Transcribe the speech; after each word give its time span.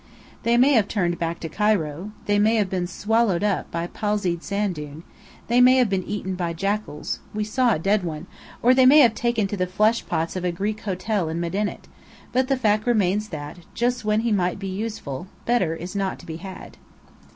They 0.41 0.57
may 0.57 0.73
have 0.73 0.87
turned 0.87 1.19
back 1.19 1.39
to 1.41 1.47
Cairo; 1.47 2.09
they 2.25 2.39
may 2.39 2.55
have 2.55 2.71
been 2.71 2.87
swallowed 2.87 3.43
up 3.43 3.69
by 3.69 3.83
a 3.83 3.87
palsied 3.87 4.41
sand 4.41 4.73
dune; 4.73 5.03
they 5.45 5.61
may 5.61 5.75
have 5.75 5.91
been 5.91 6.03
eaten 6.05 6.33
by 6.33 6.53
jackals 6.53 7.19
(we 7.35 7.43
saw 7.43 7.75
a 7.75 7.77
dead 7.77 8.03
one), 8.03 8.25
or 8.63 8.73
they 8.73 8.87
may 8.87 8.97
have 9.01 9.13
taken 9.13 9.45
to 9.45 9.55
the 9.57 9.67
fleshpots 9.67 10.35
of 10.35 10.43
a 10.43 10.51
Greek 10.51 10.81
hotel 10.81 11.29
in 11.29 11.39
Medinet; 11.39 11.87
but 12.31 12.47
the 12.47 12.57
fact 12.57 12.87
remains 12.87 13.29
that, 13.29 13.59
just 13.75 14.03
when 14.03 14.21
he 14.21 14.31
might 14.31 14.57
be 14.57 14.67
useful, 14.69 15.27
Bedr 15.45 15.75
is 15.75 15.95
not 15.95 16.17
to 16.17 16.25
be 16.25 16.37
had. 16.37 16.77